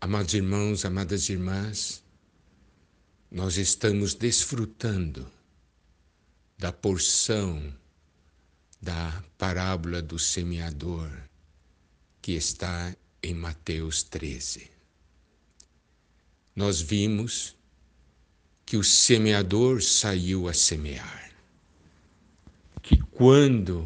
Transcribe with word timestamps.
Amados 0.00 0.32
irmãos, 0.32 0.84
amadas 0.84 1.28
irmãs, 1.28 2.04
nós 3.28 3.56
estamos 3.56 4.14
desfrutando 4.14 5.28
da 6.56 6.72
porção 6.72 7.74
da 8.80 9.24
parábola 9.36 10.00
do 10.00 10.16
semeador 10.16 11.10
que 12.22 12.30
está 12.32 12.94
em 13.20 13.34
Mateus 13.34 14.04
13. 14.04 14.70
Nós 16.54 16.80
vimos 16.80 17.56
que 18.64 18.76
o 18.76 18.84
semeador 18.84 19.82
saiu 19.82 20.46
a 20.46 20.54
semear. 20.54 21.32
Que 22.82 22.98
quando 22.98 23.84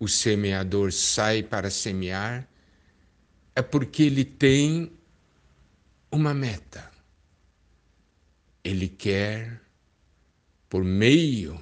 o 0.00 0.08
semeador 0.08 0.92
sai 0.92 1.44
para 1.44 1.70
semear, 1.70 2.48
é 3.54 3.62
porque 3.62 4.02
ele 4.02 4.24
tem 4.24 4.90
uma 6.14 6.32
meta. 6.32 6.90
Ele 8.62 8.88
quer, 8.88 9.60
por 10.68 10.84
meio 10.84 11.60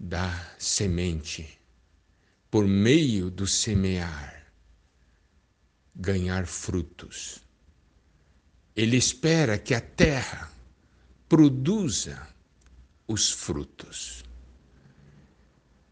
da 0.00 0.54
semente, 0.58 1.60
por 2.50 2.66
meio 2.66 3.30
do 3.30 3.46
semear, 3.46 4.50
ganhar 5.94 6.46
frutos. 6.46 7.40
Ele 8.74 8.96
espera 8.96 9.58
que 9.58 9.74
a 9.74 9.80
terra 9.80 10.50
produza 11.28 12.26
os 13.06 13.30
frutos. 13.30 14.24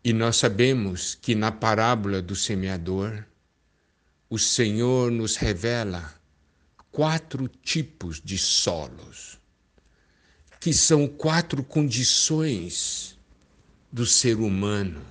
E 0.02 0.13
nós 0.13 0.37
sabemos 0.37 1.15
que 1.15 1.35
na 1.35 1.52
parábola 1.52 2.21
do 2.21 2.35
semeador, 2.35 3.24
o 4.29 4.38
Senhor 4.38 5.13
nos 5.13 5.37
revela 5.37 6.22
quatro 6.92 7.48
tipos 7.48 8.20
de 8.20 8.37
solos, 8.37 9.40
que 10.60 10.74
são 10.74 11.09
quatro 11.09 11.65
condições 11.65 13.18
do 13.90 14.04
ser 14.07 14.37
humano. 14.38 15.02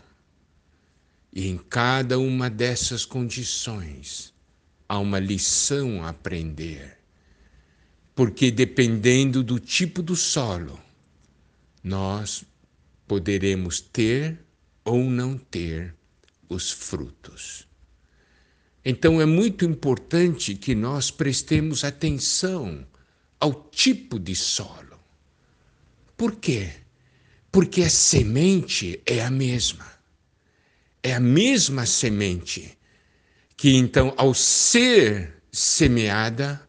E 1.34 1.48
em 1.48 1.58
cada 1.58 2.20
uma 2.20 2.50
dessas 2.50 3.04
condições 3.04 4.32
há 4.88 5.00
uma 5.00 5.18
lição 5.18 6.04
a 6.04 6.10
aprender. 6.10 7.00
Porque 8.14 8.52
dependendo 8.52 9.42
do 9.42 9.60
tipo 9.60 10.04
do 10.04 10.16
solo, 10.16 10.80
nós 11.84 12.44
poderemos 13.08 13.82
ter 13.82 14.40
ou 14.86 15.04
não 15.04 15.38
ter 15.38 15.96
os 16.48 16.70
frutos. 16.70 17.71
Então 18.84 19.22
é 19.22 19.26
muito 19.26 19.64
importante 19.66 20.56
que 20.56 20.74
nós 20.74 21.12
prestemos 21.12 21.84
atenção 21.84 22.86
ao 23.40 23.54
tipo 23.70 24.20
de 24.20 24.36
solo. 24.36 25.00
Por 26.18 26.36
quê? 26.36 26.70
Porque 27.52 27.84
a 27.84 27.90
semente 27.90 29.02
é 29.06 29.22
a 29.24 29.30
mesma. 29.30 29.86
É 31.04 31.14
a 31.14 31.20
mesma 31.20 31.86
semente 31.86 32.78
que 33.62 33.76
então, 33.76 34.12
ao 34.18 34.34
ser 34.34 35.36
semeada, 35.52 36.60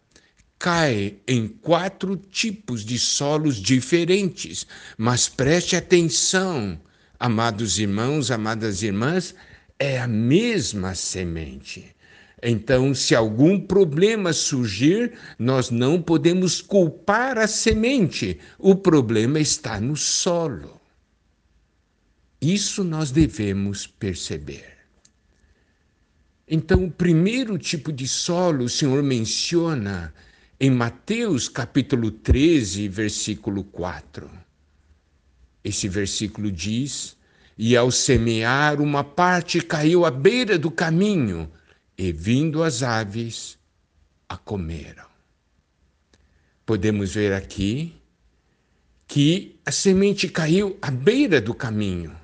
cai 0.58 1.16
em 1.26 1.48
quatro 1.48 2.16
tipos 2.16 2.84
de 2.84 2.98
solos 2.98 3.56
diferentes. 3.56 4.66
Mas 4.98 5.26
preste 5.26 5.74
atenção, 5.74 6.78
amados 7.18 7.78
irmãos, 7.78 8.30
amadas 8.30 8.82
irmãs, 8.82 9.34
é 9.78 9.98
a 9.98 10.06
mesma 10.06 10.94
semente. 10.94 11.96
Então, 12.42 12.92
se 12.92 13.14
algum 13.14 13.60
problema 13.60 14.32
surgir, 14.32 15.12
nós 15.38 15.70
não 15.70 16.02
podemos 16.02 16.60
culpar 16.60 17.38
a 17.38 17.46
semente. 17.46 18.40
O 18.58 18.74
problema 18.74 19.38
está 19.38 19.80
no 19.80 19.96
solo. 19.96 20.80
Isso 22.40 22.82
nós 22.82 23.12
devemos 23.12 23.86
perceber. 23.86 24.72
Então, 26.48 26.84
o 26.84 26.90
primeiro 26.90 27.56
tipo 27.56 27.92
de 27.92 28.08
solo 28.08 28.64
o 28.64 28.68
Senhor 28.68 29.00
menciona 29.04 30.12
em 30.58 30.68
Mateus 30.68 31.48
capítulo 31.48 32.10
13, 32.10 32.88
versículo 32.88 33.62
4. 33.62 34.28
Esse 35.62 35.88
versículo 35.88 36.50
diz: 36.50 37.16
E 37.56 37.76
ao 37.76 37.92
semear, 37.92 38.80
uma 38.80 39.04
parte 39.04 39.60
caiu 39.60 40.04
à 40.04 40.10
beira 40.10 40.58
do 40.58 40.72
caminho 40.72 41.48
e 42.02 42.10
vindo 42.10 42.64
as 42.64 42.82
aves 42.82 43.56
a 44.28 44.36
comeram. 44.36 45.06
Podemos 46.66 47.14
ver 47.14 47.32
aqui 47.32 47.94
que 49.06 49.60
a 49.64 49.70
semente 49.70 50.28
caiu 50.28 50.76
à 50.82 50.90
beira 50.90 51.40
do 51.40 51.54
caminho 51.54 52.16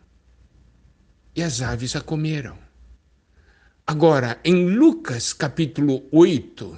e 1.33 1.45
as 1.45 1.63
aves 1.63 1.95
a 1.95 2.01
comeram. 2.01 2.59
Agora, 3.87 4.41
em 4.45 4.69
Lucas 4.69 5.33
capítulo 5.33 6.09
8, 6.11 6.77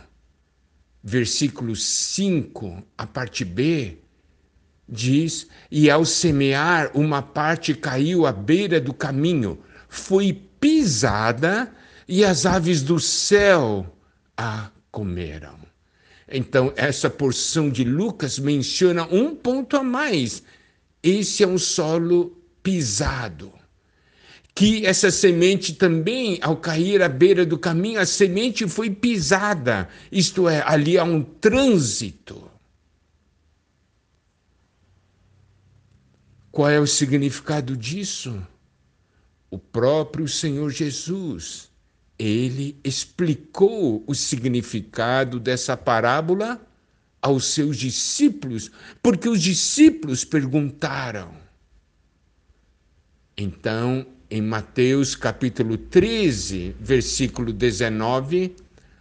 versículo 1.02 1.74
5, 1.74 2.84
a 2.98 3.06
parte 3.06 3.46
B, 3.46 3.96
diz: 4.86 5.46
E 5.70 5.90
ao 5.90 6.04
semear, 6.04 6.90
uma 6.94 7.22
parte 7.22 7.72
caiu 7.72 8.26
à 8.26 8.32
beira 8.32 8.78
do 8.78 8.92
caminho, 8.92 9.58
foi 9.88 10.34
pisada 10.60 11.74
e 12.10 12.25
as 12.25 12.44
aves 12.44 12.82
do 12.82 12.98
céu 12.98 13.87
a 14.37 14.69
comeram. 14.91 15.56
Então, 16.28 16.72
essa 16.75 17.09
porção 17.09 17.71
de 17.71 17.84
Lucas 17.84 18.37
menciona 18.37 19.04
um 19.04 19.32
ponto 19.32 19.76
a 19.76 19.84
mais. 19.84 20.43
Esse 21.00 21.44
é 21.44 21.47
um 21.47 21.56
solo 21.56 22.37
pisado. 22.65 23.53
Que 24.53 24.84
essa 24.84 25.09
semente 25.12 25.72
também, 25.75 26.41
ao 26.43 26.56
cair 26.56 27.00
à 27.00 27.09
beira 27.09 27.47
do 27.47 27.56
caminho, 27.56 28.00
a 28.00 28.04
semente 28.04 28.66
foi 28.66 28.91
pisada. 28.91 29.88
Isto 30.10 30.48
é, 30.48 30.65
ali 30.66 30.98
há 30.98 31.04
um 31.04 31.22
trânsito. 31.22 32.50
Qual 36.50 36.69
é 36.69 36.81
o 36.81 36.88
significado 36.88 37.77
disso? 37.77 38.44
O 39.48 39.59
próprio 39.59 40.27
Senhor 40.27 40.71
Jesus 40.71 41.69
ele 42.20 42.78
explicou 42.84 44.04
o 44.06 44.14
significado 44.14 45.41
dessa 45.41 45.75
parábola 45.75 46.60
aos 47.22 47.47
seus 47.47 47.78
discípulos, 47.78 48.70
porque 49.03 49.26
os 49.26 49.41
discípulos 49.41 50.22
perguntaram. 50.22 51.34
Então, 53.34 54.06
em 54.30 54.42
Mateus 54.42 55.14
capítulo 55.14 55.78
13, 55.78 56.76
versículo 56.78 57.54
19, 57.54 58.54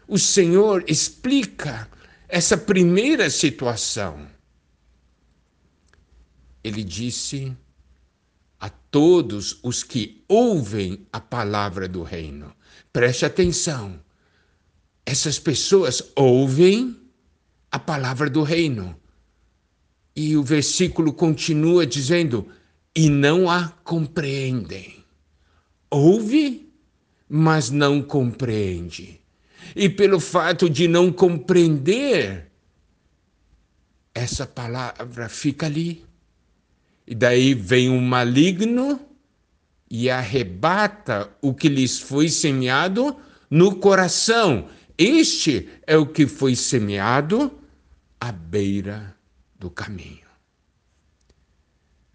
o 0.08 0.18
Senhor 0.18 0.86
explica 0.88 1.90
essa 2.30 2.56
primeira 2.58 3.30
situação. 3.30 4.28
Ele 6.64 6.86
disse 6.86 7.54
a 8.60 8.70
todos 8.70 9.60
os 9.64 9.84
que 9.84 10.24
ouvem 10.28 11.08
a 11.12 11.20
palavra 11.20 11.88
do 11.88 12.04
reino: 12.04 12.54
Preste 12.92 13.26
atenção. 13.26 14.00
Essas 15.06 15.40
pessoas 15.40 16.04
ouvem 16.16 16.96
a 17.72 17.80
palavra 17.80 18.30
do 18.30 18.44
reino. 18.44 18.96
E 20.16 20.36
o 20.36 20.44
versículo 20.44 21.14
continua 21.14 21.86
dizendo: 21.86 22.48
e 22.96 23.10
não 23.10 23.50
a 23.50 23.70
compreendem. 23.84 25.06
Ouve, 25.90 26.70
mas 27.28 27.70
não 27.70 28.02
compreende. 28.02 29.22
E 29.76 29.88
pelo 29.88 30.20
fato 30.20 30.70
de 30.70 30.88
não 30.88 31.12
compreender, 31.12 32.52
essa 34.14 34.46
palavra 34.46 35.30
fica 35.30 35.68
ali. 35.68 36.06
E 37.10 37.16
daí 37.16 37.56
vem 37.56 37.90
um 37.90 38.00
maligno 38.00 39.00
e 39.90 40.12
arrebata 40.12 41.36
o 41.42 41.56
que 41.56 41.68
lhes 41.68 41.98
foi 42.00 42.30
semeado 42.30 43.18
no 43.50 43.78
coração. 43.78 44.70
Este 44.96 45.68
é 45.88 45.98
o 45.98 46.06
que 46.06 46.28
foi 46.28 46.56
semeado 46.56 47.52
à 48.22 48.32
beira 48.32 49.16
do 49.58 49.72
caminho. 49.72 50.30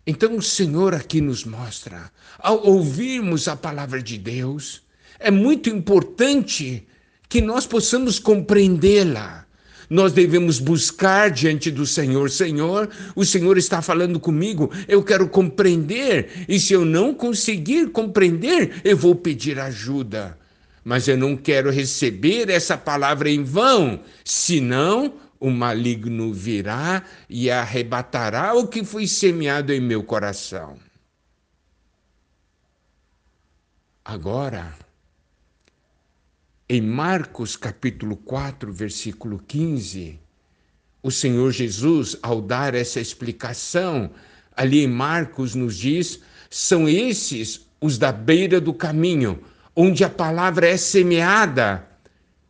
Então 0.07 0.37
o 0.37 0.43
Senhor 0.43 0.95
aqui 0.95 1.21
nos 1.21 1.45
mostra, 1.45 2.13
ao 2.39 2.65
ouvirmos 2.65 3.49
a 3.49 3.57
palavra 3.57 4.01
de 4.01 4.17
Deus, 4.17 4.81
é 5.19 5.29
muito 5.29 5.69
importante 5.69 6.87
que 7.29 7.41
nós 7.41 7.67
possamos 7.67 8.21
compreendê-la 8.21 9.44
nós 9.89 10.13
devemos 10.13 10.59
buscar 10.59 11.31
diante 11.31 11.71
do 11.71 11.87
Senhor: 11.87 12.31
Senhor, 12.31 12.89
o 13.15 13.25
Senhor 13.25 13.59
está 13.59 13.81
falando 13.83 14.19
comigo, 14.21 14.71
eu 14.89 15.03
quero 15.03 15.29
compreender, 15.29 16.45
e 16.49 16.59
se 16.59 16.73
eu 16.73 16.85
não 16.85 17.15
conseguir 17.15 17.91
compreender, 17.91 18.81
eu 18.85 18.97
vou 18.97 19.15
pedir 19.15 19.59
ajuda. 19.59 20.39
mas 20.85 21.09
eu 21.09 21.17
não 21.17 21.35
quero 21.35 21.71
receber 21.71 22.51
essa 22.51 22.77
palavra 22.77 23.31
em 23.31 23.43
vão, 23.43 24.01
senão 24.23 25.15
o 25.41 25.51
maligno 25.51 26.33
virá 26.33 27.03
e 27.29 27.51
arrebatará 27.51 28.55
o 28.55 28.69
que 28.69 28.85
foi 28.85 29.07
semeado 29.07 29.73
em 29.73 29.81
meu 29.81 30.05
coração. 30.05 30.77
Agora, 34.05 34.75
em 36.75 36.81
Marcos 36.81 37.55
capítulo 37.55 38.17
4, 38.17 38.73
versículo 38.73 39.41
15, 39.47 40.19
o 41.01 41.09
Senhor 41.09 41.53
Jesus, 41.53 42.17
ao 42.21 42.43
dar 42.43 42.75
essa 42.75 42.99
explicação, 42.99 44.11
ali 44.57 44.83
em 44.83 44.89
Marcos 44.89 45.55
nos 45.55 45.77
diz: 45.77 46.19
são 46.51 46.89
esses 46.89 47.65
os 47.81 47.97
da 47.97 48.11
beira 48.11 48.61
do 48.61 48.75
caminho, 48.75 49.39
onde 49.77 50.03
a 50.03 50.11
palavra 50.11 50.67
é 50.67 50.77
semeada, 50.77 51.87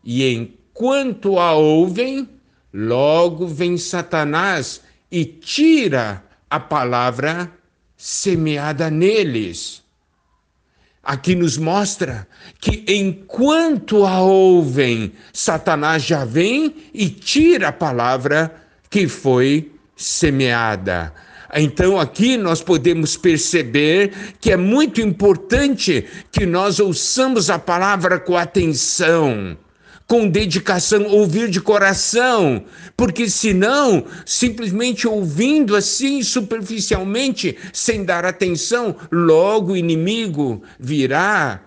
e 0.02 0.26
enquanto 0.26 1.38
a 1.38 1.52
ouvem, 1.52 2.26
logo 2.72 3.46
vem 3.46 3.76
Satanás 3.76 4.80
e 5.10 5.26
tira 5.26 6.24
a 6.48 6.58
palavra 6.58 7.52
semeada 7.94 8.88
neles. 8.88 9.83
Aqui 11.04 11.34
nos 11.34 11.58
mostra 11.58 12.26
que 12.58 12.84
enquanto 12.88 14.06
a 14.06 14.20
ouvem, 14.20 15.12
Satanás 15.32 16.02
já 16.02 16.24
vem 16.24 16.74
e 16.94 17.10
tira 17.10 17.68
a 17.68 17.72
palavra 17.72 18.54
que 18.88 19.06
foi 19.06 19.70
semeada. 19.94 21.12
Então, 21.54 22.00
aqui 22.00 22.36
nós 22.36 22.62
podemos 22.62 23.16
perceber 23.16 24.12
que 24.40 24.50
é 24.50 24.56
muito 24.56 25.00
importante 25.00 26.04
que 26.32 26.46
nós 26.46 26.80
ouçamos 26.80 27.50
a 27.50 27.58
palavra 27.58 28.18
com 28.18 28.36
atenção, 28.36 29.56
com 30.06 30.28
dedicação, 30.28 31.06
ouvir 31.06 31.48
de 31.48 31.60
coração, 31.60 32.64
porque 32.96 33.28
senão, 33.28 34.04
simplesmente 34.26 35.08
ouvindo 35.08 35.74
assim 35.74 36.22
superficialmente, 36.22 37.56
sem 37.72 38.04
dar 38.04 38.24
atenção, 38.24 38.94
logo 39.10 39.72
o 39.72 39.76
inimigo 39.76 40.62
virá 40.78 41.62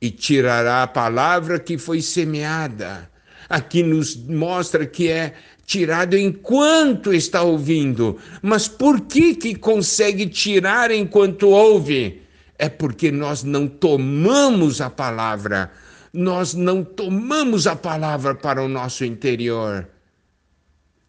e 0.00 0.10
tirará 0.10 0.82
a 0.82 0.86
palavra 0.86 1.58
que 1.58 1.78
foi 1.78 2.00
semeada. 2.00 3.10
Aqui 3.48 3.82
nos 3.82 4.16
mostra 4.16 4.86
que 4.86 5.08
é 5.08 5.34
tirado 5.66 6.16
enquanto 6.16 7.12
está 7.12 7.42
ouvindo. 7.42 8.18
Mas 8.42 8.68
por 8.68 9.02
que 9.02 9.34
que 9.34 9.54
consegue 9.54 10.26
tirar 10.26 10.90
enquanto 10.90 11.48
ouve? 11.48 12.22
É 12.58 12.68
porque 12.68 13.10
nós 13.10 13.42
não 13.42 13.66
tomamos 13.66 14.80
a 14.80 14.88
palavra. 14.88 15.70
Nós 16.14 16.54
não 16.54 16.84
tomamos 16.84 17.66
a 17.66 17.74
palavra 17.74 18.36
para 18.36 18.62
o 18.62 18.68
nosso 18.68 19.04
interior. 19.04 19.88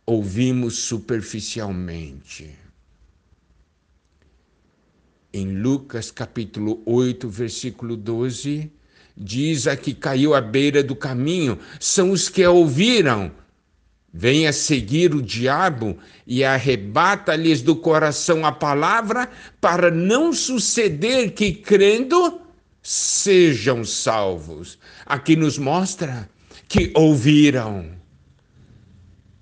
Ouvimos 0.03 0.79
superficialmente. 0.79 2.49
Em 5.31 5.59
Lucas 5.59 6.09
capítulo 6.09 6.81
8, 6.87 7.29
versículo 7.29 7.95
12, 7.95 8.71
diz 9.15 9.67
a 9.67 9.77
que 9.77 9.93
caiu 9.93 10.33
à 10.33 10.41
beira 10.41 10.81
do 10.81 10.95
caminho, 10.95 11.59
são 11.79 12.09
os 12.09 12.27
que 12.27 12.43
a 12.43 12.49
ouviram 12.49 13.31
Venha 14.17 14.53
seguir 14.53 15.13
o 15.13 15.21
diabo 15.21 15.97
e 16.25 16.41
arrebata-lhes 16.41 17.61
do 17.61 17.75
coração 17.75 18.45
a 18.45 18.51
palavra, 18.51 19.29
para 19.59 19.91
não 19.91 20.31
suceder 20.31 21.33
que, 21.33 21.51
crendo, 21.51 22.39
sejam 22.87 23.83
salvos. 23.83 24.77
Aqui 25.05 25.35
nos 25.35 25.57
mostra 25.57 26.29
que 26.67 26.91
ouviram, 26.95 27.91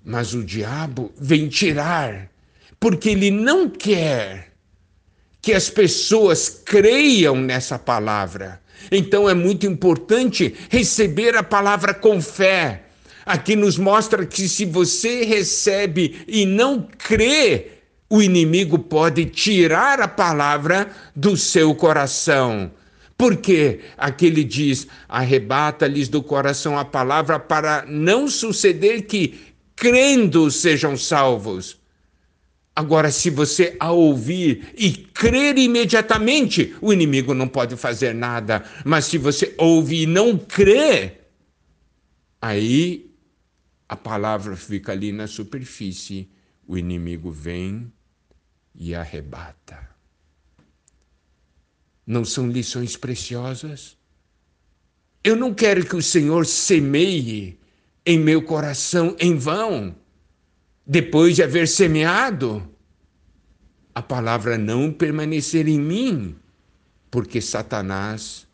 mas 0.04 0.34
o 0.34 0.42
diabo 0.42 1.12
vem 1.18 1.48
tirar, 1.48 2.30
porque 2.80 3.10
ele 3.10 3.30
não 3.30 3.68
quer 3.68 4.52
que 5.42 5.52
as 5.52 5.68
pessoas 5.68 6.48
creiam 6.48 7.36
nessa 7.36 7.78
palavra. 7.78 8.60
Então 8.90 9.28
é 9.28 9.34
muito 9.34 9.66
importante 9.66 10.54
receber 10.70 11.36
a 11.36 11.42
palavra 11.42 11.92
com 11.92 12.20
fé 12.20 12.84
Aqui 13.26 13.56
nos 13.56 13.78
mostra 13.78 14.26
que 14.26 14.48
se 14.48 14.66
você 14.66 15.24
recebe 15.24 16.24
e 16.28 16.44
não 16.44 16.86
crê, 16.98 17.68
o 18.08 18.22
inimigo 18.22 18.78
pode 18.78 19.24
tirar 19.26 20.00
a 20.00 20.08
palavra 20.08 20.90
do 21.16 21.36
seu 21.36 21.74
coração. 21.74 22.70
Porque 23.16 23.80
aqui 23.96 24.26
ele 24.26 24.44
diz: 24.44 24.86
arrebata-lhes 25.08 26.08
do 26.08 26.22
coração 26.22 26.78
a 26.78 26.84
palavra 26.84 27.38
para 27.38 27.84
não 27.86 28.28
suceder 28.28 29.06
que, 29.06 29.40
crendo, 29.76 30.50
sejam 30.50 30.96
salvos. 30.96 31.80
Agora, 32.76 33.10
se 33.12 33.30
você 33.30 33.76
a 33.78 33.92
ouvir 33.92 34.72
e 34.76 34.92
crer 34.92 35.56
imediatamente, 35.56 36.74
o 36.80 36.92
inimigo 36.92 37.32
não 37.32 37.46
pode 37.46 37.76
fazer 37.76 38.12
nada. 38.12 38.64
Mas 38.84 39.04
se 39.04 39.16
você 39.16 39.54
ouvir 39.56 40.02
e 40.02 40.06
não 40.06 40.36
crer, 40.36 41.30
aí 42.42 43.14
a 43.88 43.94
palavra 43.94 44.56
fica 44.56 44.90
ali 44.90 45.12
na 45.12 45.28
superfície, 45.28 46.28
o 46.66 46.76
inimigo 46.76 47.30
vem 47.30 47.92
e 48.74 48.92
arrebata. 48.92 49.93
Não 52.06 52.24
são 52.24 52.48
lições 52.48 52.96
preciosas? 52.96 53.96
Eu 55.22 55.36
não 55.36 55.54
quero 55.54 55.86
que 55.86 55.96
o 55.96 56.02
Senhor 56.02 56.44
semeie 56.44 57.58
em 58.04 58.18
meu 58.18 58.42
coração 58.42 59.16
em 59.18 59.36
vão, 59.38 59.96
depois 60.86 61.36
de 61.36 61.42
haver 61.42 61.66
semeado, 61.66 62.68
a 63.94 64.02
palavra 64.02 64.58
não 64.58 64.92
permanecer 64.92 65.66
em 65.66 65.80
mim, 65.80 66.36
porque 67.10 67.40
Satanás 67.40 68.46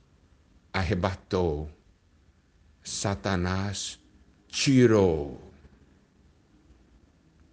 arrebatou. 0.73 1.69
Satanás 2.85 3.99
tirou. 4.47 5.53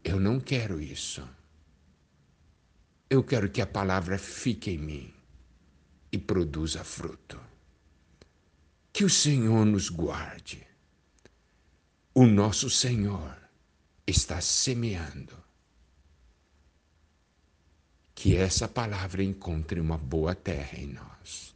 Eu 0.04 0.20
não 0.20 0.40
quero 0.40 0.80
isso. 0.80 1.28
Eu 3.10 3.24
quero 3.24 3.50
que 3.50 3.62
a 3.62 3.68
palavra 3.68 4.20
fique 4.20 4.72
em 4.72 4.78
mim 4.78 5.17
e 6.18 6.20
produza 6.20 6.84
fruto. 6.84 7.40
Que 8.92 9.06
o 9.06 9.10
Senhor 9.10 9.64
nos 9.66 9.90
guarde. 9.90 10.66
O 12.14 12.26
nosso 12.26 12.70
Senhor 12.70 13.38
está 14.08 14.42
semeando. 14.42 15.38
Que 18.16 18.36
essa 18.36 18.68
palavra 18.68 19.24
encontre 19.24 19.80
uma 19.80 19.98
boa 19.98 20.34
terra 20.34 20.80
em 20.80 20.88
nós. 20.88 21.56